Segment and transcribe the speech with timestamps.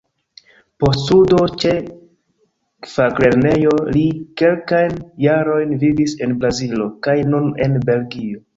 [0.83, 1.73] Post studo ĉe
[2.95, 4.03] faklernejo li
[4.43, 8.47] kelkajn jarojn vivis en Brazilo kaj nun en Belgio.